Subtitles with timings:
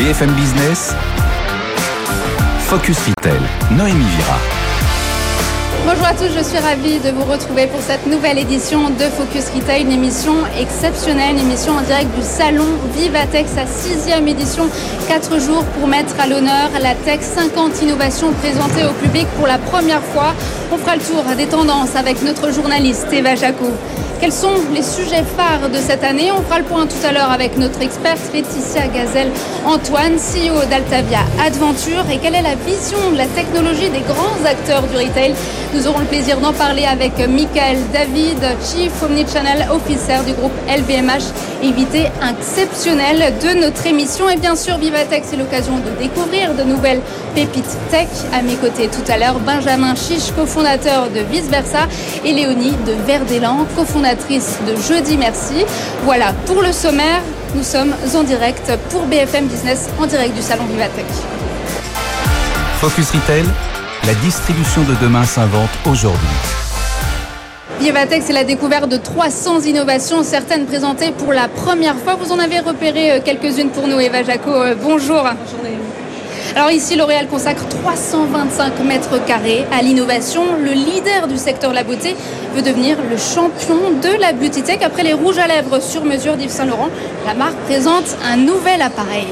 [0.00, 0.94] BFM Business,
[2.60, 3.38] Focus Retail,
[3.76, 4.38] Noémie Vira.
[5.84, 9.50] Bonjour à tous, je suis ravie de vous retrouver pour cette nouvelle édition de Focus
[9.54, 12.64] Retail, une émission exceptionnelle, une émission en direct du salon
[12.96, 14.70] Vivatech, sa sixième édition,
[15.06, 19.58] quatre jours pour mettre à l'honneur la tech 50 innovations présentées au public pour la
[19.58, 20.32] première fois.
[20.72, 23.66] On fera le tour des tendances avec notre journaliste Eva Jaco.
[24.20, 27.30] Quels sont les sujets phares de cette année On fera le point tout à l'heure
[27.30, 29.30] avec notre experte Laetitia Gazelle
[29.64, 32.04] Antoine, CEO d'Altavia Adventure.
[32.12, 35.34] Et quelle est la vision de la technologie des grands acteurs du retail
[35.72, 41.24] Nous aurons le plaisir d'en parler avec Michael David, Chief Omnichannel Officer du groupe LVMH,
[41.62, 44.28] invité exceptionnel de notre émission.
[44.28, 47.00] Et bien sûr, Vivatech, c'est l'occasion de découvrir de nouvelles
[47.34, 48.08] pépites tech.
[48.32, 51.86] À mes côtés tout à l'heure, Benjamin Chiche, cofondateur de Vice Versa,
[52.24, 55.64] et Léonie de Verdelan, cofondateur de Jeudi Merci.
[56.04, 57.20] Voilà, pour le sommaire,
[57.54, 61.06] nous sommes en direct pour BFM Business, en direct du Salon Vivatech.
[62.80, 63.44] Focus Retail,
[64.06, 66.28] la distribution de demain s'invente aujourd'hui.
[67.80, 72.14] Vivatech, c'est la découverte de 300 innovations, certaines présentées pour la première fois.
[72.14, 74.50] Vous en avez repéré euh, quelques-unes pour nous, Eva Jaco.
[74.50, 75.22] Euh, bonjour.
[75.22, 75.60] Bonjour,
[76.54, 80.42] alors ici, L'Oréal consacre 325 mètres carrés à l'innovation.
[80.62, 82.16] Le leader du secteur de la beauté
[82.54, 84.80] veut devenir le champion de la beauty tech.
[84.84, 86.90] Après les rouges à lèvres sur mesure d'Yves Saint Laurent,
[87.24, 89.28] la marque présente un nouvel appareil.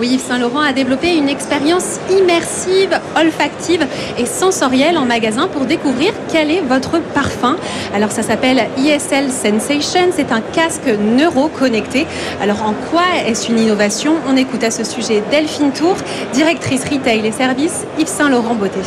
[0.00, 5.66] Oui, Yves Saint Laurent a développé une expérience immersive, olfactive et sensorielle en magasin pour
[5.66, 7.56] découvrir quel est votre parfum.
[7.94, 12.06] Alors ça s'appelle ISL Sensation, c'est un casque neuro-connecté.
[12.40, 14.14] Alors en quoi est-ce une innovation?
[14.26, 15.96] On écoute à ce sujet Delphine Tour,
[16.32, 18.80] directrice retail et services Yves Saint Laurent Beauté.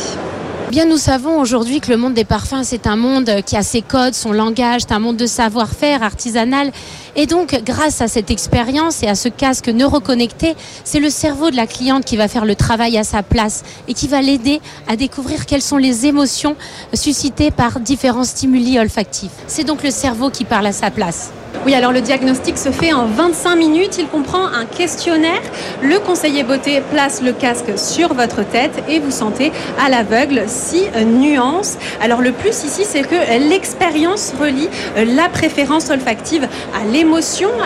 [0.70, 3.82] Bien, nous savons aujourd'hui que le monde des parfums, c'est un monde qui a ses
[3.82, 6.72] codes, son langage, c'est un monde de savoir-faire artisanal.
[7.16, 11.56] Et donc, grâce à cette expérience et à ce casque neuroconnecté, c'est le cerveau de
[11.56, 14.96] la cliente qui va faire le travail à sa place et qui va l'aider à
[14.96, 16.56] découvrir quelles sont les émotions
[16.92, 19.32] suscitées par différents stimuli olfactifs.
[19.46, 21.30] C'est donc le cerveau qui parle à sa place.
[21.64, 23.96] Oui, alors le diagnostic se fait en 25 minutes.
[23.98, 25.40] Il comprend un questionnaire.
[25.82, 29.50] Le conseiller beauté place le casque sur votre tête et vous sentez
[29.82, 31.78] à l'aveugle six nuances.
[32.02, 37.03] Alors le plus ici, c'est que l'expérience relie la préférence olfactive à l'émotion.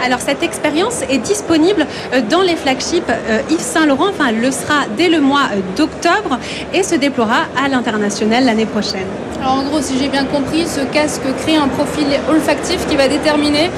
[0.05, 1.87] Alors cette expérience est disponible
[2.29, 4.09] dans les flagships euh, Yves Saint Laurent.
[4.11, 6.39] Enfin, le sera dès le mois d'octobre
[6.75, 9.07] et se déploiera à l'international l'année prochaine.
[9.41, 13.09] Alors en gros, si j'ai bien compris, ce casque crée un profil olfactif qui va
[13.09, 13.71] déterminer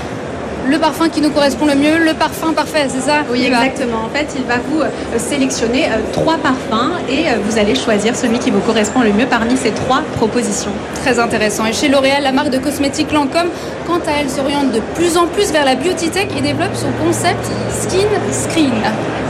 [0.71, 4.05] le parfum qui nous correspond le mieux, le parfum parfait, c'est ça Oui, exactement.
[4.07, 4.89] En fait, il va vous euh,
[5.19, 9.27] sélectionner euh, trois parfums et euh, vous allez choisir celui qui vous correspond le mieux
[9.27, 10.71] parmi ces trois propositions.
[11.03, 11.67] Très intéressant.
[11.67, 13.49] Et chez L'Oréal, la marque de cosmétiques Lancôme,
[13.87, 16.93] quant à elle, s'oriente de plus en plus vers la beauty tech et développe son
[17.05, 18.73] concept Skin Screen.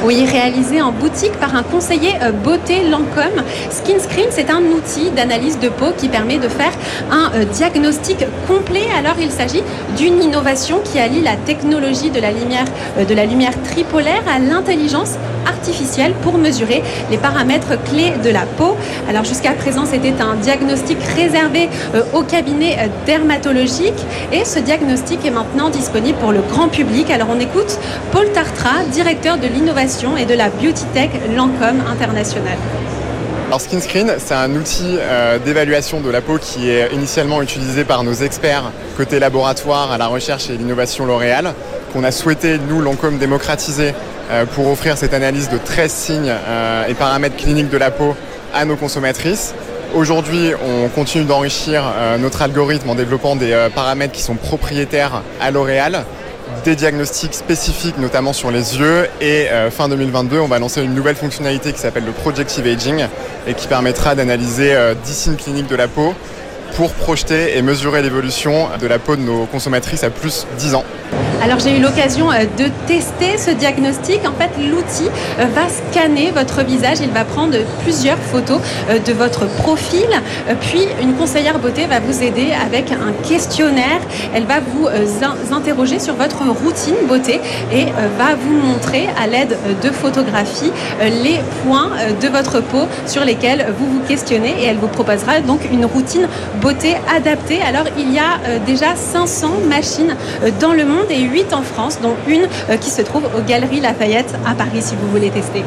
[0.04, 3.44] Oui, réalisé en boutique par un conseiller beauté Lancôme.
[3.70, 6.72] Skin Screen, c'est un outil d'analyse de peau qui permet de faire
[7.10, 8.86] un diagnostic complet.
[8.98, 9.62] Alors, il s'agit
[9.98, 12.64] d'une innovation qui allie la technologie de la lumière,
[12.98, 18.42] euh, de la lumière tripolaire à l'intelligence artificielle pour mesurer les paramètres clés de la
[18.42, 18.76] peau.
[19.08, 24.00] Alors jusqu'à présent, c'était un diagnostic réservé euh, au cabinet euh, dermatologique
[24.32, 27.10] et ce diagnostic est maintenant disponible pour le grand public.
[27.10, 27.78] Alors on écoute
[28.12, 32.56] Paul Tartra, directeur de l'innovation et de la beauty tech Lancôme International.
[33.50, 38.04] Alors SkinScreen, c'est un outil euh, d'évaluation de la peau qui est initialement utilisé par
[38.04, 41.52] nos experts côté laboratoire à la recherche et l'innovation L'Oréal,
[41.92, 43.92] qu'on a souhaité, nous, Lancôme, démocratiser
[44.30, 48.14] euh, pour offrir cette analyse de 13 signes euh, et paramètres cliniques de la peau
[48.54, 49.52] à nos consommatrices.
[49.96, 51.82] Aujourd'hui, on continue d'enrichir
[52.20, 56.04] notre algorithme en développant des paramètres qui sont propriétaires à L'Oréal
[56.64, 59.08] des diagnostics spécifiques, notamment sur les yeux.
[59.20, 63.06] Et euh, fin 2022, on va lancer une nouvelle fonctionnalité qui s'appelle le Projective Aging
[63.46, 66.14] et qui permettra d'analyser 10 euh, signes cliniques de la peau
[66.76, 70.84] pour projeter et mesurer l'évolution de la peau de nos consommatrices à plus 10 ans.
[71.42, 74.20] Alors j'ai eu l'occasion euh, de tester ce diagnostic.
[74.28, 75.08] En fait, l'outil
[75.38, 76.98] euh, va scanner votre visage.
[77.00, 78.60] Il va prendre plusieurs photos
[78.90, 80.06] euh, de votre profil.
[80.60, 84.00] Puis une conseillère beauté va vous aider avec un questionnaire.
[84.34, 84.88] Elle va vous
[85.52, 87.40] interroger sur votre routine beauté
[87.72, 87.86] et
[88.18, 91.90] va vous montrer à l'aide de photographies les points
[92.20, 96.26] de votre peau sur lesquels vous vous questionnez et elle vous proposera donc une routine
[96.60, 97.60] beauté adaptée.
[97.62, 100.14] Alors il y a déjà 500 machines
[100.60, 103.80] dans le monde et 8 en France, dont une euh, qui se trouve aux Galeries
[103.80, 105.64] Lafayette à Paris si vous voulez tester.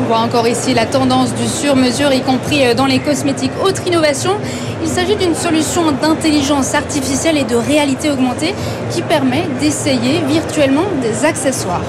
[0.00, 3.52] On voit encore ici la tendance du sur-mesure, y compris euh, dans les cosmétiques.
[3.64, 4.32] Autre innovation,
[4.82, 8.54] il s'agit d'une solution d'intelligence artificielle et de réalité augmentée
[8.90, 11.82] qui permet d'essayer virtuellement des accessoires.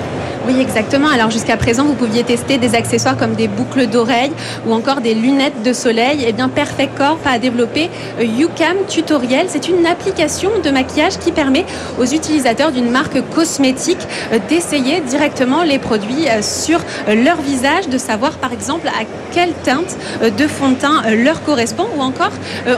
[0.47, 1.09] Oui, exactement.
[1.09, 4.31] Alors jusqu'à présent, vous pouviez tester des accessoires comme des boucles d'oreilles
[4.65, 6.23] ou encore des lunettes de soleil.
[6.25, 7.89] Eh bien, Perfect Corp a développé
[8.21, 9.47] YouCam Tutoriel.
[9.49, 11.65] C'est une application de maquillage qui permet
[11.99, 13.99] aux utilisateurs d'une marque cosmétique
[14.47, 16.79] d'essayer directement les produits sur
[17.13, 19.03] leur visage, de savoir par exemple à
[19.33, 22.31] quelle teinte de fond de teint leur correspond ou encore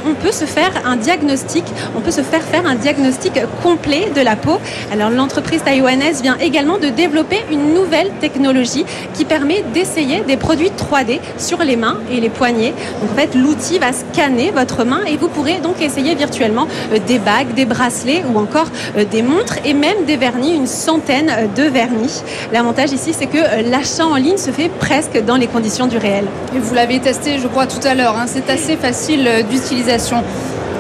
[0.08, 1.66] on peut se faire un diagnostic,
[1.96, 4.60] on peut se faire faire un diagnostic complet de la peau.
[4.92, 10.72] Alors l'entreprise taïwanaise vient également de développer une nouvelle technologie qui permet d'essayer des produits
[10.72, 12.74] 3D sur les mains et les poignets.
[13.04, 17.20] en fait, l'outil va scanner votre main et vous pourrez donc essayer virtuellement euh, des
[17.20, 18.68] bagues, des bracelets ou encore
[18.98, 22.24] euh, des montres et même des vernis, une centaine euh, de vernis.
[22.52, 26.26] L'avantage ici, c'est que l'achat en ligne se fait presque dans les conditions du réel.
[26.54, 28.18] Vous l'avez testé, je crois, tout à l'heure.
[28.18, 28.26] Hein.
[28.28, 30.24] C'est assez facile d'utilisation.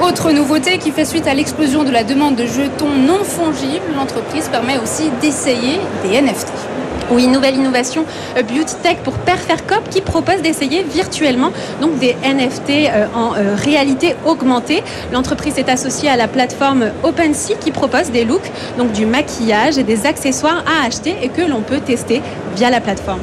[0.01, 4.47] Autre nouveauté qui fait suite à l'explosion de la demande de jetons non fongibles, l'entreprise
[4.47, 6.47] permet aussi d'essayer des NFT.
[7.11, 8.05] Oui, nouvelle innovation
[8.37, 11.51] euh, Beauty Tech pour Perfercop qui propose d'essayer virtuellement
[11.81, 14.83] donc des NFT euh, en euh, réalité augmentée.
[15.11, 19.83] L'entreprise est associée à la plateforme OpenSea qui propose des looks, donc du maquillage et
[19.83, 22.21] des accessoires à acheter et que l'on peut tester
[22.55, 23.21] via la plateforme.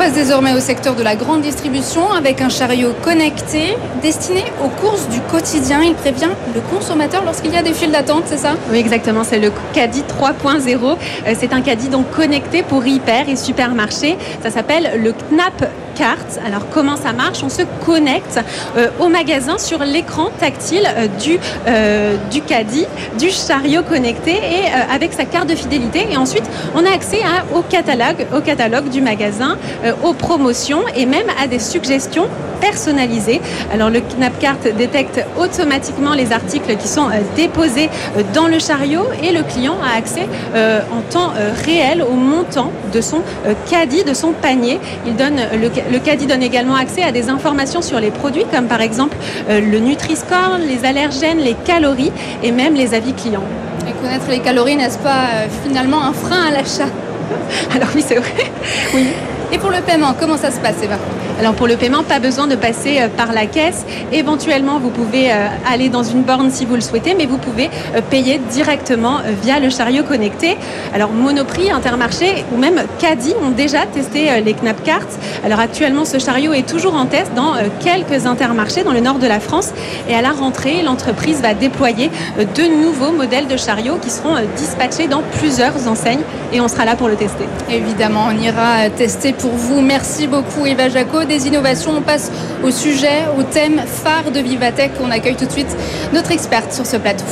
[0.00, 4.70] On passe désormais au secteur de la grande distribution avec un chariot connecté destiné aux
[4.70, 5.82] courses du quotidien.
[5.82, 8.54] Il prévient le consommateur lorsqu'il y a des files d'attente, c'est ça?
[8.70, 9.24] Oui, exactement.
[9.24, 10.72] C'est le caddie 3.0.
[10.72, 14.16] Euh, c'est un caddie donc connecté pour hyper et supermarché.
[14.42, 15.68] Ça s'appelle le KNAP
[16.02, 17.42] alors comment ça marche?
[17.42, 18.40] On se connecte
[18.76, 22.86] euh, au magasin sur l'écran tactile euh, du, euh, du caddie,
[23.18, 26.06] du chariot connecté et avec sa carte de fidélité.
[26.10, 26.44] Et ensuite,
[26.74, 27.18] on a accès
[27.54, 29.56] au catalogue, au catalogue du magasin,
[30.02, 32.28] aux promotions et même à des suggestions
[32.60, 33.40] personnalisées.
[33.72, 37.88] Alors le Knapcart détecte automatiquement les articles qui sont déposés
[38.34, 41.32] dans le chariot et le client a accès en temps
[41.64, 43.22] réel au montant de son
[43.70, 44.78] caddie, de son panier.
[45.06, 48.66] Il donne le, le caddie donne également accès à des informations sur les produits, comme
[48.66, 49.16] par exemple
[49.48, 52.12] euh, le Nutri-Score, les allergènes, les calories
[52.42, 53.44] et même les avis clients.
[53.88, 56.88] Et connaître les calories, n'est-ce pas euh, finalement un frein à l'achat?
[57.74, 58.50] Alors oui, c'est vrai.
[58.94, 59.06] Oui.
[59.52, 60.96] Et pour le paiement, comment ça se passe, Eva
[61.40, 63.86] alors pour le paiement, pas besoin de passer euh, par la caisse.
[64.12, 67.70] Éventuellement, vous pouvez euh, aller dans une borne si vous le souhaitez, mais vous pouvez
[67.96, 70.58] euh, payer directement via le chariot connecté.
[70.92, 75.08] Alors Monoprix, Intermarché ou même Caddy ont déjà testé les Knap Carts.
[75.42, 79.26] Alors actuellement, ce chariot est toujours en test dans quelques intermarchés dans le nord de
[79.26, 79.70] la France.
[80.10, 85.08] Et à la rentrée, l'entreprise va déployer de nouveaux modèles de chariots qui seront dispatchés
[85.08, 86.22] dans plusieurs enseignes
[86.52, 87.44] et on sera là pour le tester.
[87.70, 89.80] Évidemment, on ira tester pour vous.
[89.80, 91.92] Merci beaucoup Eva Jaco des innovations.
[91.96, 92.30] On passe
[92.62, 94.92] au sujet, au thème phare de Vivatech.
[95.02, 95.74] On accueille tout de suite
[96.12, 97.24] notre experte sur ce plateau.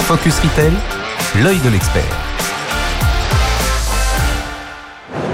[0.00, 0.72] Focus Retail,
[1.42, 2.02] l'œil de l'expert.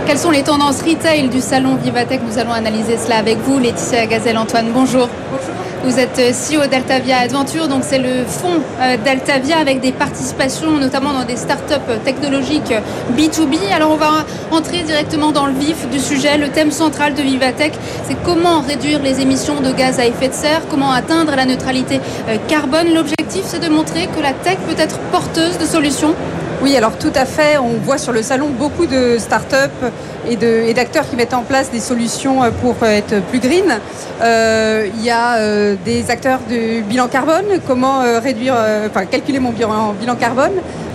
[0.07, 2.21] Quelles sont les tendances retail du salon Vivatech?
[2.27, 4.67] Nous allons analyser cela avec vous, Laetitia Gazelle-Antoine.
[4.73, 5.09] Bonjour.
[5.31, 5.42] Bonjour.
[5.85, 11.13] Vous êtes CEO d'Altavia Adventure, donc c'est le fonds euh, d'Altavia avec des participations notamment
[11.13, 12.73] dans des startups technologiques
[13.17, 13.57] B2B.
[13.75, 16.39] Alors on va entrer directement dans le vif du sujet.
[16.39, 17.73] Le thème central de Vivatech,
[18.05, 22.01] c'est comment réduire les émissions de gaz à effet de serre, comment atteindre la neutralité
[22.29, 22.95] euh, carbone.
[22.95, 26.15] L'objectif, c'est de montrer que la tech peut être porteuse de solutions
[26.63, 27.59] oui, alors tout à fait.
[27.59, 29.57] On voit sur le salon beaucoup de startups
[30.29, 33.81] et d'acteurs qui mettent en place des solutions pour être plus green.
[34.23, 38.55] Euh, il y a euh, des acteurs de bilan carbone, comment euh, réduire,
[38.87, 40.53] enfin calculer mon bilan carbone.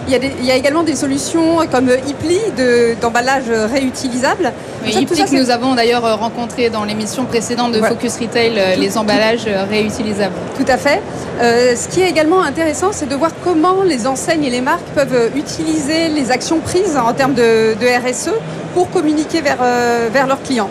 [0.08, 2.40] Il y, a également des solutions comme Ipli
[3.02, 4.54] d'emballage réutilisable.
[4.86, 10.34] Oui, que nous avons d'ailleurs rencontré dans l'émission précédente de Focus Retail, les emballages réutilisables.
[10.58, 11.02] Tout à fait.
[11.42, 15.32] ce qui est également intéressant, c'est de voir comment les enseignes et les marques peuvent
[15.36, 18.32] utiliser les actions prises en termes de, de RSE
[18.74, 19.58] pour communiquer vers,
[20.14, 20.70] vers leurs clients.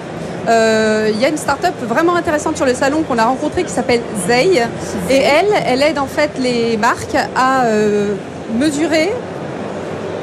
[0.49, 3.73] Euh, il y a une start-up vraiment intéressante sur le salon qu'on a rencontrée qui
[3.73, 4.63] s'appelle Zei.
[5.11, 8.15] Et elle, elle aide en fait les marques à euh,
[8.57, 9.13] mesurer,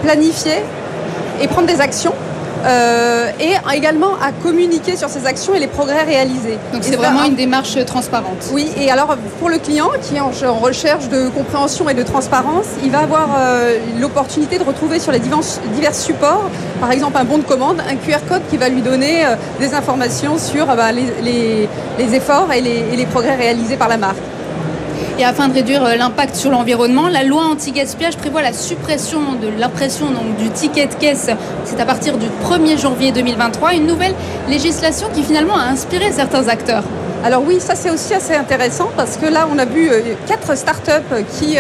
[0.01, 0.63] planifier
[1.41, 2.13] et prendre des actions
[2.65, 6.57] euh, et également à communiquer sur ces actions et les progrès réalisés.
[6.71, 8.49] Donc c'est vraiment une démarche transparente.
[8.53, 12.67] Oui, et alors pour le client qui est en recherche de compréhension et de transparence,
[12.83, 16.49] il va avoir euh, l'opportunité de retrouver sur les divers, supports,
[16.79, 19.73] par exemple un bon de commande, un QR code qui va lui donner euh, des
[19.73, 21.67] informations sur bah, les,
[22.15, 24.17] efforts et les progrès réalisés par la marque.
[25.19, 29.47] Et afin de réduire euh, l'impact sur l'environnement, la loi anti-gaspillage prévoit la suppression de
[29.59, 30.07] l'impression
[30.39, 31.29] du ticket de caisse.
[31.65, 34.15] C'est à partir du 1er janvier 2023, une nouvelle
[34.49, 36.83] législation qui finalement a inspiré certains acteurs.
[37.23, 40.57] Alors oui, ça c'est aussi assez intéressant parce que là on a vu euh, quatre
[40.57, 41.57] startups qui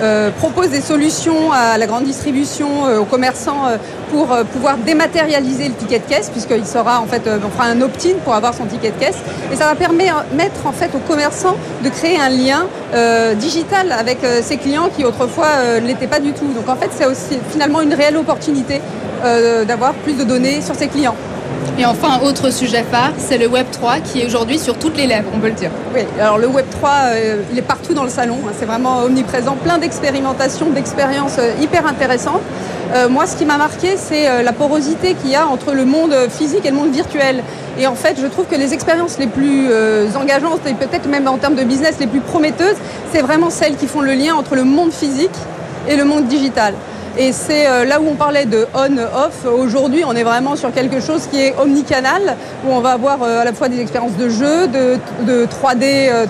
[0.00, 3.64] euh, propose des solutions à la grande distribution, aux commerçants
[4.10, 8.16] pour pouvoir dématérialiser le ticket de caisse, puisqu'il sera en fait, on fera un opt-in
[8.24, 9.18] pour avoir son ticket de caisse.
[9.52, 12.66] Et ça va permettre en fait aux commerçants de créer un lien
[13.36, 16.46] digital avec ses clients qui autrefois ne l'étaient pas du tout.
[16.54, 18.80] Donc en fait, c'est aussi finalement une réelle opportunité
[19.66, 21.16] d'avoir plus de données sur ses clients.
[21.78, 25.06] Et enfin, autre sujet phare, c'est le Web 3 qui est aujourd'hui sur toutes les
[25.06, 25.70] lèvres, on peut le dire.
[25.94, 28.52] Oui, alors le Web 3, euh, il est partout dans le salon, hein.
[28.58, 32.40] c'est vraiment omniprésent, plein d'expérimentations, d'expériences euh, hyper intéressantes.
[32.94, 36.14] Euh, moi, ce qui m'a marqué, c'est la porosité qu'il y a entre le monde
[36.30, 37.44] physique et le monde virtuel.
[37.78, 39.68] Et en fait, je trouve que les expériences les plus
[40.16, 42.76] engageantes et peut-être même en termes de business les plus prometteuses,
[43.12, 45.36] c'est vraiment celles qui font le lien entre le monde physique
[45.86, 46.72] et le monde digital.
[47.20, 49.44] Et c'est euh, là où on parlait de on-off.
[49.44, 53.40] Aujourd'hui, on est vraiment sur quelque chose qui est omnicanal, où on va avoir euh,
[53.40, 56.28] à la fois des expériences de jeu, de, 3D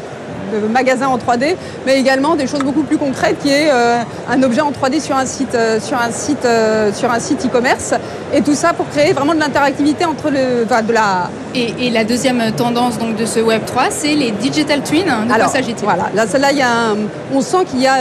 [0.52, 3.99] de magasins en 3D, mais également des choses beaucoup plus concrètes qui est euh,
[4.31, 6.47] un objet en 3D sur un site, sur un site,
[6.95, 7.95] sur un site e-commerce,
[8.33, 11.31] et tout ça pour créer vraiment de l'interactivité entre le, de la.
[11.55, 15.05] Et, la deuxième tendance donc de ce Web 3, c'est les digital twins.
[15.05, 15.83] De quoi s'agit-il?
[15.83, 16.95] Voilà, là, là, il y a
[17.35, 17.97] on sent qu'il y a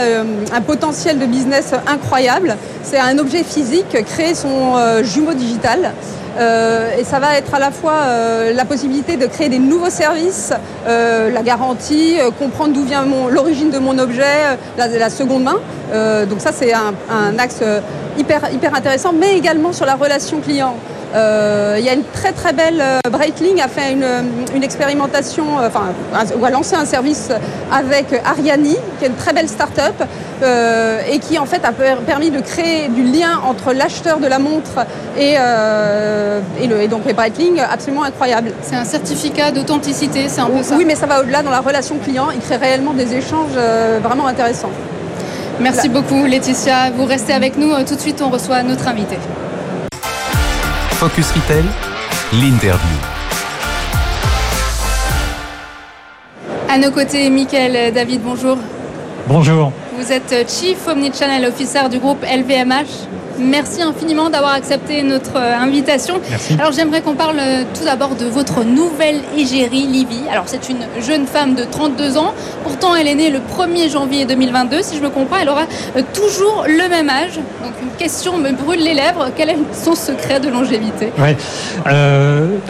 [0.52, 2.56] un potentiel de business incroyable.
[2.82, 5.92] C'est un objet physique, créer son euh, jumeau digital.
[6.38, 9.90] Euh, et ça va être à la fois euh, la possibilité de créer des nouveaux
[9.90, 10.52] services,
[10.86, 15.58] la garantie, comprendre d'où vient l'origine de mon objet, la, seconde main.
[16.26, 17.62] donc ça c'est un, un, axe
[18.18, 20.74] hyper intéressant, mais également sur la relation client.
[21.14, 25.68] Euh, il y a une très très belle euh, Breitling a fait une, expérimentation, euh,
[25.68, 25.86] enfin,
[26.38, 27.30] ou a lancé un service
[27.72, 29.94] avec Ariani, qui est une très belle start-up
[31.10, 34.86] et qui en fait a permis de créer du lien entre l'acheteur de la montre
[35.18, 35.34] et,
[36.62, 38.52] et, donc les Breitling absolument incroyable.
[38.62, 40.76] C'est un certificat d'authenticité, c'est un peu ça.
[40.76, 42.28] Oui, mais ça va au-delà dans la relation client.
[42.32, 43.56] Il crée réellement des échanges
[44.02, 44.70] vraiment intéressants.
[45.60, 46.90] Merci beaucoup Laetitia.
[46.96, 47.74] Vous restez avec nous.
[47.84, 49.16] Tout de suite, on reçoit notre invité.
[50.98, 51.62] Focus Retail,
[52.32, 52.98] l'interview.
[56.68, 58.58] À nos côtés, Mickaël David, bonjour.
[59.28, 59.72] Bonjour.
[59.96, 63.06] Vous êtes Chief Omnichannel Officer du groupe LVMH.
[63.38, 66.20] Merci infiniment d'avoir accepté notre euh, invitation.
[66.28, 66.56] Merci.
[66.58, 70.22] Alors j'aimerais qu'on parle euh, tout d'abord de votre nouvelle égérie, Livy.
[70.30, 72.34] Alors c'est une jeune femme de 32 ans.
[72.64, 74.82] Pourtant elle est née le 1er janvier 2022.
[74.82, 75.64] Si je me comprends, elle aura
[75.96, 77.36] euh, toujours le même âge.
[77.62, 79.28] Donc une question me brûle les lèvres.
[79.36, 81.12] Quel est son secret de longévité?
[81.18, 81.36] Ouais.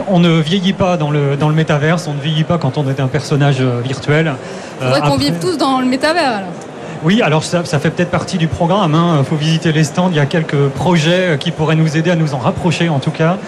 [0.09, 2.07] On ne vieillit pas dans le, dans le métaverse.
[2.09, 4.35] On ne vieillit pas quand on est un personnage virtuel.
[4.81, 6.68] Il faudrait qu'on vive tous dans le métavers alors.
[7.05, 8.93] Oui, alors ça, fait peut-être partie du programme.
[8.93, 9.25] Il hein.
[9.25, 10.09] faut visiter les stands.
[10.11, 13.13] Il y a quelques projets qui pourraient nous aider à nous en rapprocher, en tout
[13.13, 13.39] cas.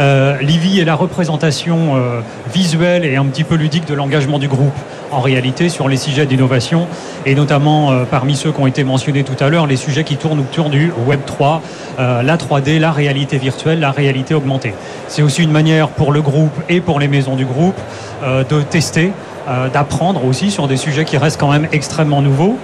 [0.00, 2.20] Euh, Livy est la représentation euh,
[2.52, 4.74] visuelle et un petit peu ludique de l'engagement du groupe
[5.12, 6.88] en réalité sur les sujets d'innovation
[7.26, 10.16] et notamment euh, parmi ceux qui ont été mentionnés tout à l'heure, les sujets qui
[10.16, 11.62] tournent autour du Web 3,
[12.00, 14.74] euh, la 3D, la réalité virtuelle, la réalité augmentée.
[15.06, 17.76] C'est aussi une manière pour le groupe et pour les maisons du groupe
[18.22, 19.12] de tester,
[19.72, 22.58] d'apprendre aussi sur des sujets qui restent quand même extrêmement nouveaux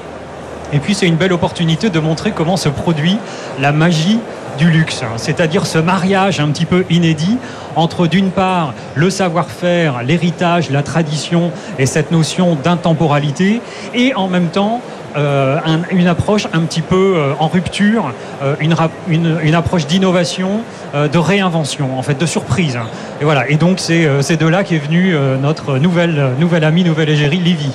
[0.73, 3.19] et puis c'est une belle opportunité de montrer comment se produit
[3.61, 4.19] la magie
[4.59, 5.17] du luxe, hein.
[5.17, 7.39] c'est-à-dire ce mariage un petit peu inédit
[7.77, 13.62] entre d'une part le savoir-faire, l'héritage, la tradition et cette notion d'intemporalité,
[13.95, 14.81] et en même temps
[15.17, 15.59] euh,
[15.91, 18.12] une approche un petit peu euh, en rupture,
[18.43, 20.61] euh, une, approche d'innovation,
[20.95, 22.79] de réinvention, en fait, de surprise.
[23.21, 23.49] Et voilà.
[23.49, 27.71] Et donc c'est de là qu'est venue notre nouvelle, nouvelle amie, nouvelle égérie, Livy.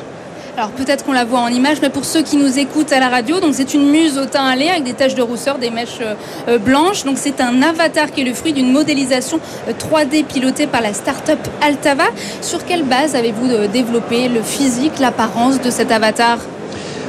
[0.57, 3.09] Alors peut-être qu'on la voit en image, mais pour ceux qui nous écoutent à la
[3.09, 5.99] radio, donc c'est une muse au teint allé avec des taches de rousseur, des mèches
[5.99, 6.13] euh,
[6.47, 7.03] euh, blanches.
[7.03, 10.93] Donc c'est un avatar qui est le fruit d'une modélisation 3D euh, pilotée par la
[10.93, 12.05] start-up Altava.
[12.41, 16.37] Sur quelle base avez-vous développé le physique, l'apparence de cet avatar?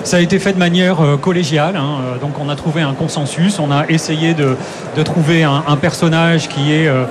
[0.07, 2.95] Ça a été fait de manière euh, collégiale, hein, euh, donc on a trouvé un
[2.95, 4.57] consensus, on a essayé de,
[5.03, 7.05] trouver un, personnage qui est euh,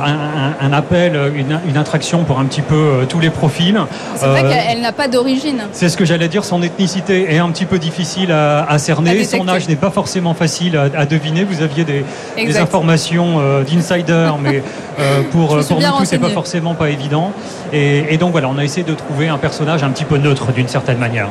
[0.00, 3.78] un, appel, une, attraction pour un petit peu tous les profils.
[4.16, 5.62] C'est vrai qu'elle n'a pas d'origine.
[5.72, 9.46] C'est ce que j'allais dire, son ethnicité est un petit peu difficile à, cerner, son
[9.48, 14.62] âge n'est pas forcément facile à, deviner, vous aviez des, informations d'insider, mais
[15.30, 17.32] pour, pour nous tous c'est pas forcément pas évident.
[17.72, 20.68] et donc voilà, on a essayé de trouver un personnage un petit peu neutre d'une
[20.68, 21.28] certaine manière.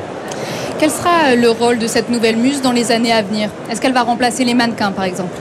[0.80, 3.50] Quel sera le rôle de cette nouvelle muse dans les années à venir?
[3.70, 5.36] Est-ce qu'elle va remplacer les mannequins, par exemple?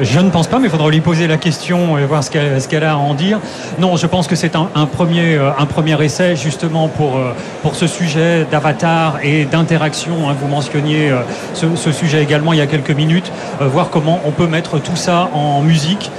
[0.00, 2.30] Je ne pense pas, mais il faudra lui poser la question et voir ce
[2.68, 3.40] qu'elle a à en dire.
[3.78, 7.86] Non, je pense que c'est un, premier, euh, premier essai justement pour, euh, pour ce
[7.86, 10.28] sujet d'avatar et d'interaction.
[10.28, 10.34] Hein.
[10.38, 11.20] Vous mentionniez euh,
[11.54, 15.30] ce, sujet également il y a quelques minutes, voir comment on peut mettre tout ça
[15.32, 16.10] en musique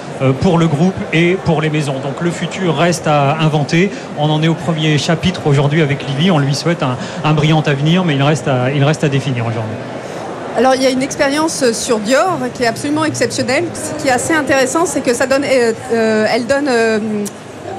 [0.42, 2.00] pour le groupe et pour les maisons.
[2.02, 3.92] Donc le futur reste à inventer.
[4.18, 6.32] On en est au premier chapitre aujourd'hui avec Livy.
[6.32, 6.84] On lui souhaite
[7.24, 9.76] un, brillant avenir, mais il reste à, il reste à définir aujourd'hui.
[10.58, 13.66] Alors il y a une expérience sur Dior qui est absolument exceptionnelle.
[13.74, 16.68] Ce qui est assez intéressant, c'est que ça donne, elle donne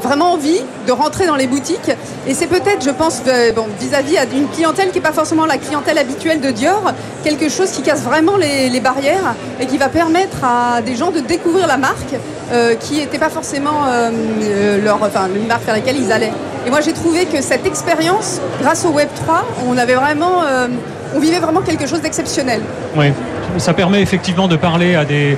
[0.02, 1.90] vraiment envie de rentrer dans les boutiques.
[2.26, 5.58] Et c'est peut-être, je pense, euh, bon, vis-à-vis d'une clientèle qui n'est pas forcément la
[5.58, 6.92] clientèle habituelle de Dior,
[7.24, 11.18] quelque chose qui casse vraiment les, barrières et qui va permettre à des gens de
[11.18, 12.14] découvrir la marque
[12.52, 16.32] euh, qui n'était pas forcément euh, leur, enfin, une marque vers laquelle ils allaient.
[16.66, 20.42] Et moi, j'ai trouvé que cette expérience, grâce au Web 3, on avait vraiment,
[21.14, 22.62] on vivait vraiment quelque chose d'exceptionnel.
[22.96, 23.06] Oui,
[23.58, 25.36] ça permet effectivement de parler à des,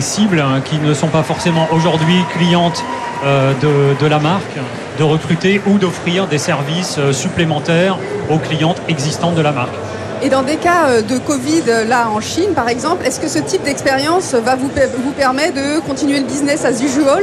[0.00, 2.82] cibles hein, qui ne sont pas forcément aujourd'hui clientes
[3.24, 3.52] euh,
[4.00, 4.56] de, la marque,
[4.98, 7.98] de recruter ou d'offrir des services euh, supplémentaires
[8.30, 9.74] aux clientes existantes de la marque.
[10.22, 13.38] Et dans des cas euh, de Covid, là en Chine par exemple, est-ce que ce
[13.38, 14.70] type d'expérience va vous,
[15.04, 17.22] vous permettre de continuer le business as usual?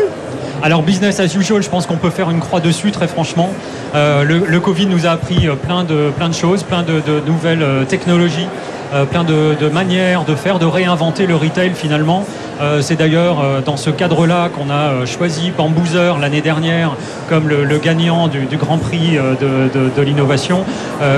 [0.63, 3.49] Alors business as usual, je pense qu'on peut faire une croix dessus très franchement.
[3.93, 8.47] le, Covid nous a appris plein de, plein de choses, plein de nouvelles technologies
[8.93, 12.25] euh, plein de, manières de faire, de réinventer le retail finalement.
[12.61, 16.95] Euh, c'est d'ailleurs euh, dans ce cadre-là qu'on a choisi Bamboozer l'année dernière
[17.27, 20.63] comme le, gagnant du, Grand Prix de, l'innovation,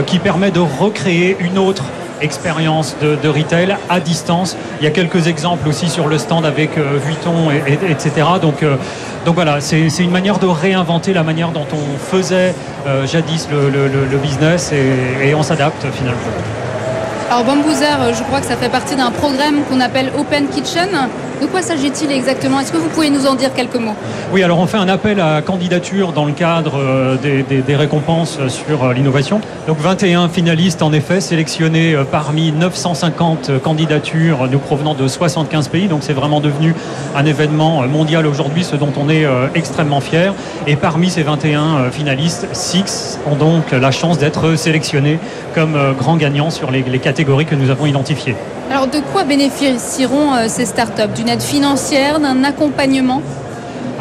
[0.07, 1.83] qui permet de recréer une autre
[2.21, 4.57] expérience de, retail à distance.
[4.81, 6.71] Il y a quelques exemples aussi sur le stand avec
[7.05, 8.25] Vuitton, et, etc.
[8.41, 8.65] Donc,
[9.29, 12.55] donc voilà, c'est une manière de réinventer la manière dont on faisait
[13.05, 16.17] jadis le, business et on s'adapte finalement.
[17.29, 20.89] Alors Bamboozer, euh, je crois que ça fait partie d'un programme qu'on appelle Open Kitchen.
[21.41, 22.59] De quoi s'agit-il exactement?
[22.59, 23.95] Est-ce que vous pouvez nous en dire quelques mots?
[24.33, 28.83] Oui, alors on fait un appel à candidature dans le cadre euh, des, récompenses sur
[28.83, 29.39] euh, l'innovation.
[29.65, 35.87] Donc 21 finalistes en effet sélectionnés parmi 950 candidatures nous provenant de 75 pays.
[35.87, 36.75] Donc c'est vraiment devenu
[37.15, 40.33] un événement mondial aujourd'hui, ce dont on est extrêmement fier.
[40.67, 45.19] Et parmi ces 21 finalistes, 6 ont donc la chance d'être sélectionnés
[45.55, 48.35] comme grands gagnants sur les catégories que nous avons identifiées.
[48.71, 51.13] Alors de quoi bénéficieront euh, ces startups?
[51.15, 53.21] D'une aide financière, d'un accompagnement?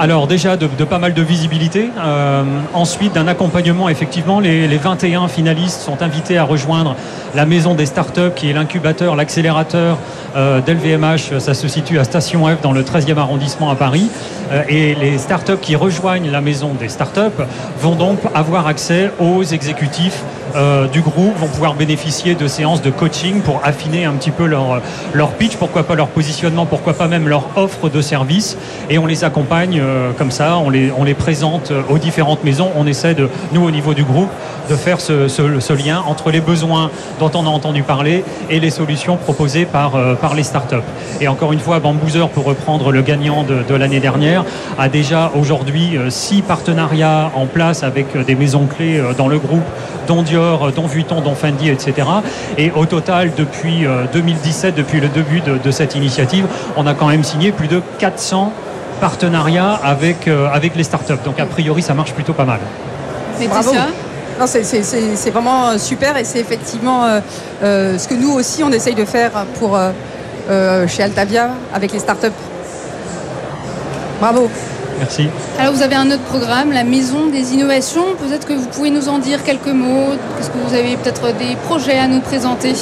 [0.00, 1.90] Alors déjà de, pas mal de visibilité.
[1.98, 3.88] Euh, ensuite d'un accompagnement.
[3.88, 6.94] Effectivement, les, 21 finalistes sont invités à rejoindre
[7.34, 9.98] la maison des startups qui est l'incubateur, l'accélérateur
[10.36, 11.40] euh, d'LVMH.
[11.40, 14.08] Ça se situe à Station F dans le 13e arrondissement à Paris.
[14.52, 17.42] Euh, et les startups qui rejoignent la maison des startups
[17.80, 20.22] vont donc avoir accès aux exécutifs
[20.92, 24.80] du groupe, vont pouvoir bénéficier de séances de coaching pour affiner un petit peu leur,
[25.38, 28.56] pitch, pourquoi pas leur positionnement, pourquoi pas même leur offre de service.
[28.90, 32.70] Et on les accompagne euh, comme ça, on les, présente euh, aux différentes maisons.
[32.76, 34.30] On essaie de, nous au niveau du groupe,
[34.70, 39.16] de faire ce, lien entre les besoins dont on a entendu parler et les solutions
[39.16, 40.76] proposées par, euh, par les startups.
[41.20, 44.44] Et encore une fois, Bamboozer, pour reprendre le gagnant de, l'année dernière,
[44.78, 49.62] a déjà aujourd'hui six partenariats en place avec des maisons clés dans le groupe,
[50.08, 50.37] dont Dior,
[50.74, 52.08] dont Vuitton, dont Fendi, etc.
[52.56, 56.46] Et au total, depuis 2017, depuis le début de, de cette initiative,
[56.76, 58.52] on a quand même signé plus de 400
[58.98, 61.22] partenariat avec, euh, avec les startups.
[61.24, 62.60] Donc a priori, ça marche plutôt pas mal.
[63.48, 63.72] Bravo.
[64.46, 67.04] C'est vraiment euh, super et c'est effectivement
[67.62, 69.78] euh, ce que nous aussi on essaye de faire pour,
[70.86, 72.38] chez Altavia avec les startups.
[74.20, 74.50] Bravo.
[74.98, 75.28] Merci.
[75.58, 78.04] Alors vous avez un autre programme, la Maison des Innovations.
[78.18, 80.14] Peut-être que vous pouvez nous en dire quelques mots.
[80.40, 82.74] Est-ce que vous avez peut-être des projets à nous présenter?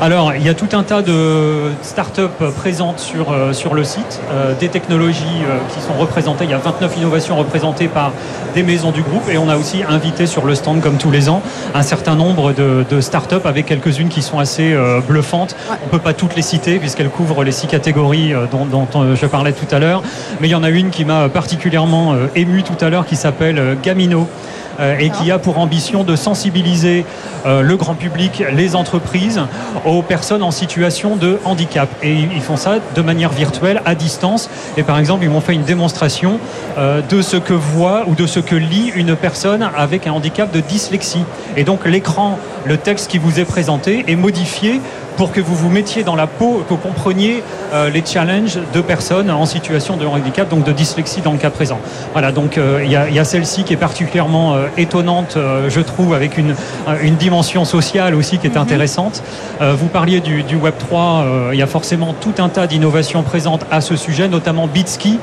[0.00, 2.22] Alors, il y a tout un tas de startups
[2.56, 6.44] présentes sur, euh, sur le site, euh, des technologies euh, qui sont représentées.
[6.44, 8.12] Il y a 29 innovations représentées par
[8.54, 11.28] des maisons du groupe et on a aussi invité sur le stand, comme tous les
[11.28, 11.42] ans,
[11.74, 15.56] un certain nombre de, de startups avec quelques-unes qui sont assez bluffantes.
[15.68, 19.26] On ne peut pas toutes les citer puisqu'elles couvrent les six catégories dont, dont, je
[19.26, 20.02] parlais tout à l'heure.
[20.40, 23.76] Mais il y en a une qui m'a particulièrement ému tout à l'heure qui s'appelle
[23.82, 24.28] Gamino.
[24.80, 27.04] Euh, et qui a pour ambition de sensibiliser
[27.46, 29.40] euh, le grand public, les entreprises,
[29.84, 31.88] aux personnes en situation de handicap.
[32.00, 34.48] Et ils font ça de manière virtuelle, à distance.
[34.76, 36.38] Et par exemple, ils m'ont fait une démonstration
[36.78, 40.52] euh, de ce que voit ou de ce que lit une personne avec un handicap
[40.52, 41.24] de dyslexie.
[41.56, 44.80] Et donc l'écran, le texte qui vous est présenté est modifié
[45.18, 47.42] pour que vous vous mettiez dans la peau, que vous compreniez
[47.74, 51.50] euh, les challenges de personnes en situation de handicap, donc de dyslexie dans le cas
[51.50, 51.80] présent.
[52.12, 55.36] Voilà, donc euh, il y a, celle-ci qui est particulièrement euh, étonnante,
[55.68, 56.54] je trouve, avec une,
[57.02, 58.62] une, dimension sociale aussi qui est mhm.
[58.62, 59.24] intéressante.
[59.60, 63.80] vous parliez du, Web 3, il y a forcément tout un tas d'innovations présentes à
[63.80, 65.18] ce sujet, notamment Bitski,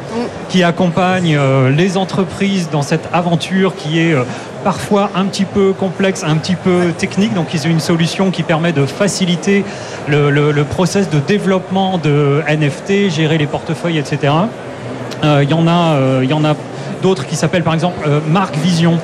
[0.49, 4.13] qui accompagne les entreprises dans cette aventure qui est
[4.65, 7.36] parfois un petit peu complexe, un petit peu technique.
[7.36, 9.63] Donc ils ont une solution qui permet de faciliter
[10.08, 14.34] le, le, process de développement de NFT, gérer les portefeuilles, etc.
[15.23, 16.56] Euh, il y euh, y en a
[17.06, 18.98] d'autres qui s'appellent par exemple Marc Vision,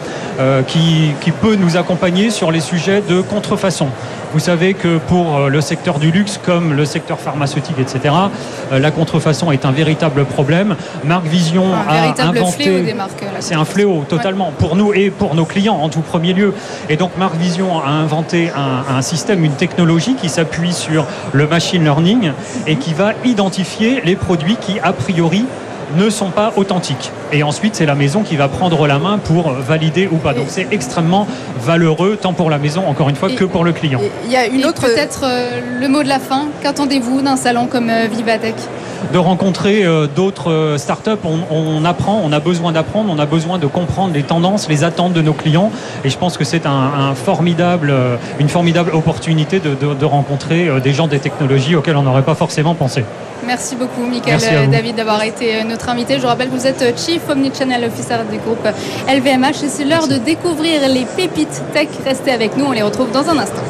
[0.68, 3.90] qui, qui peut nous accompagner sur les sujets de contrefaçon.
[4.34, 8.16] Vous savez que pour euh, le secteur du luxe, comme le secteur pharmaceutique, etc.,
[8.72, 10.78] euh, la contrefaçon est un véritable problème.
[11.04, 12.96] Marc Vision un a inventé.
[13.42, 16.54] C'est un fléau totalement pour nous et pour nos clients en tout premier lieu.
[16.88, 21.46] Et donc Marc Vision a inventé un, un système, une technologie qui s'appuie sur le
[21.46, 22.32] machine learning
[22.68, 25.46] et qui va identifier les produits qui a priori
[25.98, 27.12] ne sont pas authentiques.
[27.34, 30.34] Et ensuite, c'est la maison qui va prendre la main pour valider ou pas.
[30.34, 31.28] Donc c'est extrêmement
[31.60, 34.02] valeureux, tant pour la maison, encore une fois, que pour le client.
[34.26, 34.82] Il y a une autre.
[34.82, 36.48] Peut-être euh, le mot de la fin.
[36.62, 38.56] Qu'attendez-vous d'un salon comme euh, Vivatech?
[39.14, 41.12] De rencontrer euh, d'autres startups.
[41.24, 44.84] On, on, apprend, on a besoin d'apprendre, on a besoin de comprendre les tendances, les
[44.84, 45.72] attentes de nos clients.
[46.04, 47.94] Et je pense que c'est un, formidable,
[48.40, 52.76] une formidable opportunité de, de rencontrer des gens des technologies auxquelles on n'aurait pas forcément
[52.76, 53.04] pensé.
[53.46, 56.16] Merci beaucoup, Michael euh, David, d'avoir été notre invité.
[56.16, 56.92] Je vous rappelle que vous êtes euh,
[57.22, 58.68] Chief Omnichannel Officer du groupe
[59.08, 61.88] LVMH et c'est l'heure de découvrir les pépites tech.
[62.06, 63.62] Restez avec nous, on les retrouve dans un instant.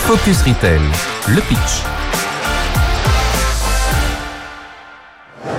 [0.00, 0.80] Focus Retail,
[1.28, 1.82] le pitch.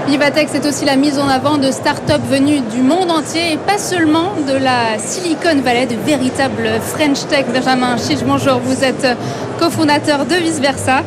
[0.08, 3.78] Vivatech, c'est aussi la mise en avant de start-up venues du monde entier et pas
[3.78, 7.46] seulement de la Silicon Valley, de véritables French Tech.
[7.54, 9.08] Benjamin Chiche, bonjour, vous êtes
[9.60, 11.04] cofondateur de Vice Versa.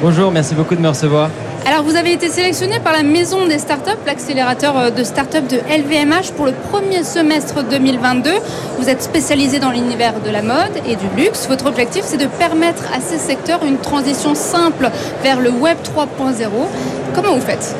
[0.00, 1.30] Bonjour, merci beaucoup de me recevoir.
[1.68, 5.58] Alors vous avez été sélectionné par la Maison des Startups, l'accélérateur euh, de startups de
[5.58, 8.30] LVMH pour le premier semestre 2022.
[8.78, 11.46] Vous êtes spécialisé dans l'univers de la mode et du luxe.
[11.46, 14.88] Votre objectif c'est de permettre à ces secteurs une transition simple
[15.22, 16.46] vers le Web 3.0.
[17.14, 17.76] Comment vous faites?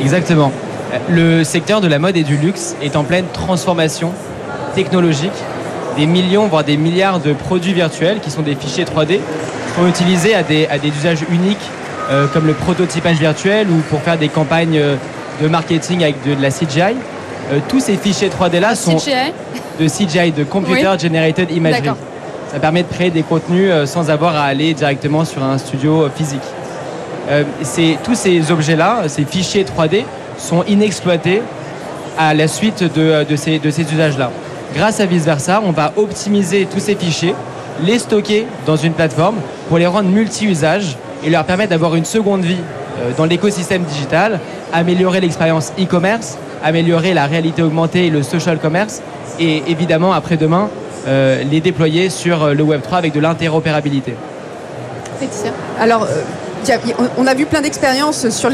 [0.00, 0.52] Exactement.
[1.08, 4.12] Le secteur de la mode et du luxe est en pleine transformation
[4.76, 5.32] technologique.
[5.96, 9.18] Des millions, voire des milliards de produits virtuels qui sont des fichiers 3D
[9.74, 11.58] sont utilisés à des, à des usages uniques
[12.10, 14.96] euh, comme le prototypage virtuel ou pour faire des campagnes euh,
[15.42, 16.96] de marketing avec de, la CGI.
[17.52, 21.90] Euh, tous ces fichiers 3D là sont de CGI, de Computer Generated Imagery.
[22.50, 26.40] Ça permet de créer des contenus sans avoir à aller directement sur un studio physique.
[28.02, 30.04] tous ces objets-là, ces fichiers 3D,
[30.38, 31.42] sont inexploités
[32.16, 34.30] à la suite de, de ces, de ces usages-là.
[34.74, 37.34] Grâce à Vice Versa, on va optimiser tous ces fichiers,
[37.84, 39.36] les stocker dans une plateforme
[39.68, 42.56] pour les rendre multi-usages et leur permettre d'avoir une seconde vie
[43.00, 44.40] euh, dans l'écosystème digital,
[44.72, 49.02] améliorer l'expérience e-commerce, améliorer la réalité augmentée et le social commerce,
[49.38, 50.68] et évidemment, après-demain,
[51.06, 54.14] euh, les déployer sur euh, le Web3 avec de l'interopérabilité.
[55.80, 56.06] Alors,
[57.16, 58.50] on a vu plein d'expériences sur,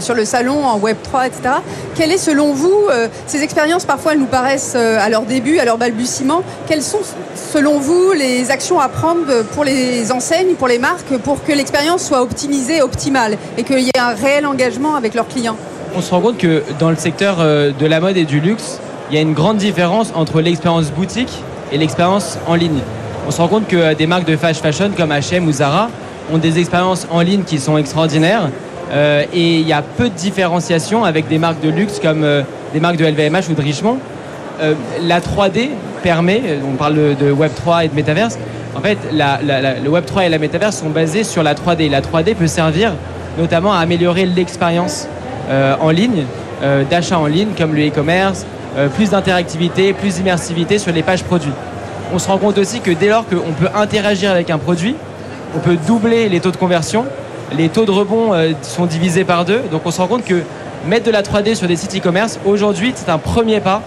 [0.00, 1.54] sur le salon en Web3, etc.
[1.94, 5.58] Quelles est selon vous, euh, ces expériences, parfois elles nous paraissent euh, à leur début,
[5.58, 7.00] à leur balbutiement, quelles sont
[7.34, 12.04] selon vous les actions à prendre pour les enseignes, pour les marques, pour que l'expérience
[12.04, 15.56] soit optimisée, optimale et qu'il y ait un réel engagement avec leurs clients?
[15.94, 18.78] On se rend compte que dans le secteur euh, de la mode et du luxe,
[19.10, 22.80] il y a une grande différence entre l'expérience boutique et l'expérience en ligne.
[23.26, 25.88] On se rend compte que des marques de fast fashion comme H&M ou Zara
[26.32, 28.50] ont des expériences en ligne qui sont extraordinaires.
[28.92, 32.42] Euh, et il y a peu de différenciation avec des marques de luxe comme euh,
[32.72, 33.98] des marques de LVMH ou de Richemont.
[34.60, 35.70] Euh, la 3D
[36.02, 38.38] permet, on parle de Web3 et de Metaverse,
[38.74, 41.90] en fait, le Web3 et la Metaverse sont basés sur la 3D.
[41.90, 42.92] La 3D peut servir
[43.36, 45.08] notamment à améliorer l'expérience
[45.50, 46.24] en ligne,
[46.88, 48.46] d'achat en ligne, comme le e-commerce,
[48.94, 51.52] plus d'interactivité, plus d'immersivité sur les pages produits.
[52.14, 54.94] On se rend compte aussi que dès lors qu'on peut interagir avec un produit,
[55.56, 57.06] on peut doubler les taux de conversion.
[57.56, 59.62] Les taux de rebond euh, sont divisés par deux.
[59.70, 60.42] Donc on se rend compte que
[60.86, 63.82] mettre de la 3D sur des sites e-commerce, aujourd'hui, c'est un premier pas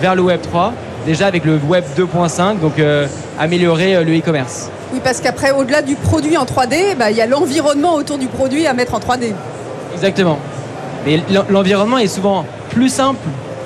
[0.00, 0.72] vers le Web 3,
[1.06, 3.06] déjà avec le Web 2.5, donc euh,
[3.38, 4.70] améliorer euh, le e-commerce.
[4.92, 8.26] Oui, parce qu'après, au-delà du produit en 3D, bah, il y a l'environnement autour du
[8.26, 9.32] produit à mettre en 3D.
[9.94, 10.38] Exactement.
[11.06, 13.18] Mais l'environnement est souvent plus simple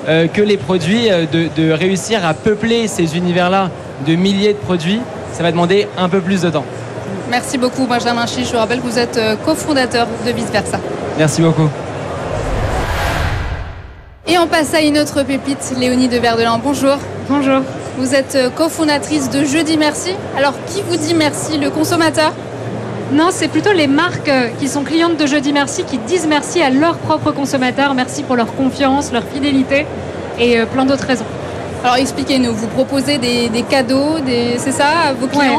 [0.06, 3.70] que les produits, de, de réussir à peupler ces univers-là
[4.06, 5.00] de milliers de produits.
[5.32, 6.64] Ça va demander un peu plus de temps.
[7.30, 8.48] Merci beaucoup Benjamin Chiche.
[8.48, 10.80] Je vous rappelle que vous êtes euh, cofondateur de Vice Versa.
[11.16, 11.68] Merci beaucoup.
[14.26, 16.58] Et on passe à une autre pépite, Léonie de Verdelan.
[16.62, 16.96] Bonjour.
[17.28, 17.60] Bonjour.
[17.98, 20.10] Vous êtes euh, cofondatrice de Jeudi Merci.
[20.36, 21.56] Alors qui vous dit merci?
[21.56, 22.32] Le consommateur?
[23.12, 26.60] Non, c'est plutôt les marques euh, qui sont clientes de Jeudi Merci qui disent merci
[26.60, 27.94] à leurs propres consommateurs.
[27.94, 29.86] Merci pour leur confiance, leur fidélité
[30.40, 31.26] et plein d'autres raisons.
[31.82, 34.16] Alors expliquez-nous, vous proposez des, cadeaux,
[34.58, 35.14] c'est ça,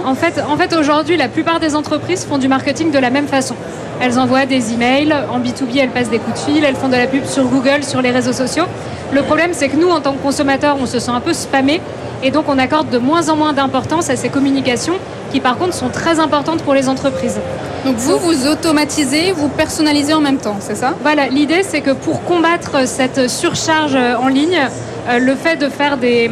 [0.05, 3.27] En fait, en fait aujourd'hui, la plupart des entreprises font du marketing de la même
[3.27, 3.55] façon.
[3.99, 6.95] Elles envoient des emails, en B2B, elles passent des coups de fil, elles font de
[6.95, 8.65] la pub sur Google, sur les réseaux sociaux.
[9.11, 11.81] Le problème, c'est que nous, en tant que consommateurs, on se sent un peu spammé
[12.23, 14.99] et donc on accorde de moins en moins d'importance à ces communications
[15.31, 17.39] qui par contre sont très importantes pour les entreprises.
[17.85, 20.93] Donc vous, vous automatisez, vous personnalisez en même temps, c'est ça?
[21.01, 24.59] Voilà, l'idée c'est que pour combattre cette surcharge en ligne,
[25.09, 26.29] euh, le fait de faire des,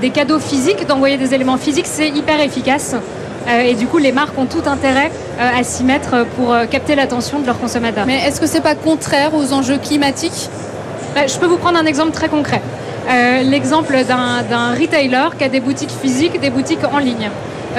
[0.00, 2.96] des cadeaux physiques, d'envoyer des éléments physiques, c'est hyper efficace.
[3.48, 6.96] Euh, et du coup, les marques ont tout intérêt euh, à s'y mettre pour capter
[6.96, 8.04] l'attention de leurs consommateurs.
[8.06, 10.50] Mais est-ce que c'est pas contraire aux enjeux climatiques?
[11.14, 12.60] Bah, Je peux vous prendre un exemple très concret.
[13.42, 17.28] L'exemple d'un retailer qui a des boutiques physiques, des boutiques en ligne.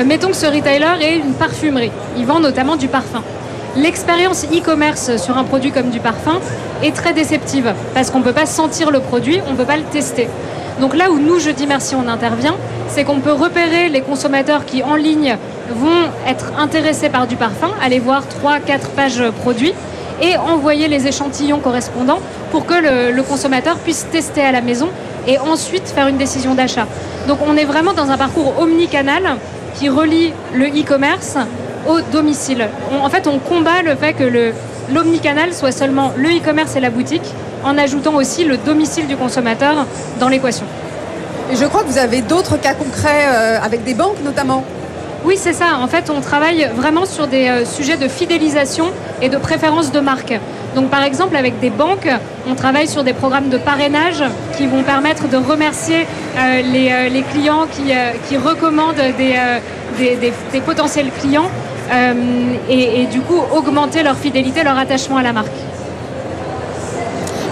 [0.05, 1.91] Mettons que ce retailer est une parfumerie.
[2.17, 3.23] Il vend notamment du parfum.
[3.75, 6.39] L'expérience e-commerce sur un produit comme du parfum
[6.83, 9.77] est très déceptive parce qu'on ne peut pas sentir le produit, on ne peut pas
[9.77, 10.27] le tester.
[10.81, 12.55] Donc là où nous, Jeudi Merci, on intervient,
[12.87, 15.37] c'est qu'on peut repérer les consommateurs qui en ligne
[15.73, 19.73] vont être intéressés par du parfum, aller voir 3-4 pages produits
[20.21, 22.19] et envoyer les échantillons correspondants
[22.51, 24.89] pour que le, le, consommateur puisse tester à la maison
[25.27, 26.87] et ensuite faire une décision d'achat.
[27.27, 29.37] Donc on est vraiment dans un parcours omnicanal
[29.75, 31.37] qui relie le e-commerce
[31.87, 32.67] au domicile.
[32.91, 34.53] en fait, on combat le fait que
[34.93, 39.85] l'omnicanal soit seulement le e-commerce et la boutique, en ajoutant aussi le domicile du consommateur
[40.19, 40.65] dans l'équation.
[41.53, 44.63] Je crois que vous avez d'autres cas concrets euh, avec des banques notamment.
[45.23, 45.77] Oui, c'est ça.
[45.79, 48.85] En fait, on travaille vraiment sur des euh, sujets de fidélisation
[49.21, 50.33] et de préférence de marque.
[50.75, 52.09] Donc, par exemple, avec des banques,
[52.49, 54.23] on travaille sur des programmes de parrainage
[54.57, 56.07] qui vont permettre de remercier
[56.37, 61.51] euh, les, clients qui, recommandent des potentiels clients
[61.91, 62.13] euh,
[62.69, 65.51] et, du coup augmenter leur fidélité, leur attachement à la marque.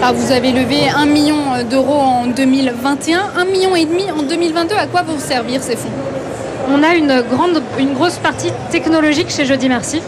[0.02, 4.74] Alors vous avez levé 1 million d'euros en 2021, 1 million et demi en 2022.
[4.74, 5.90] À quoi vont servir ces fonds?
[6.72, 10.02] On a une, grande, une grosse partie technologique chez Jeudi Merci.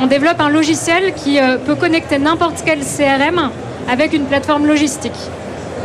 [0.00, 3.50] On développe un logiciel qui euh, peut connecter n'importe quel CRM
[3.86, 5.12] avec une plateforme logistique.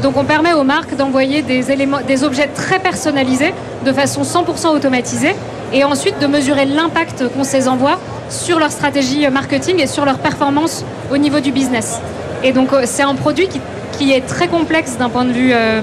[0.02, 3.54] Donc on permet aux marques d'envoyer des, éléments, des objets très personnalisés
[3.86, 5.36] de façon 100% automatisée
[5.74, 10.20] et ensuite de mesurer l'impact qu'on ces envoie sur leur stratégie marketing et sur leur
[10.20, 12.00] performance au niveau du business.
[12.44, 13.50] Et donc euh, c'est un produit
[13.92, 15.82] qui, est très complexe d'un point de vue euh,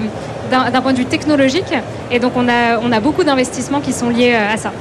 [0.51, 1.73] d'un point de vue technologique
[2.11, 4.71] et donc on a, on a beaucoup d'investissements qui sont liés à ça.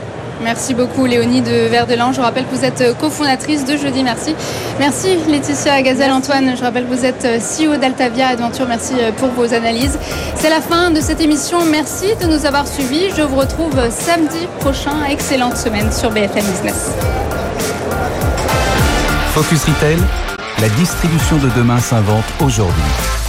[0.42, 2.12] Merci beaucoup Léonie de Verdelan.
[2.12, 4.34] Je rappelle que vous êtes cofondatrice de Jeudi Merci.
[4.78, 6.56] Merci Laetitia Gazelle Antoine.
[6.56, 8.66] Je rappelle que vous êtes CEO d'Altavia Adventure.
[8.66, 9.98] Merci pour vos analyses.
[10.36, 11.58] C'est la fin de cette émission.
[11.70, 13.10] Merci de nous avoir suivis.
[13.16, 15.04] Je vous retrouve samedi prochain.
[15.08, 16.90] Excellente semaine sur BFM Business.
[19.34, 19.98] Focus Retail,
[20.60, 23.19] la distribution de demain s'invente aujourd'hui.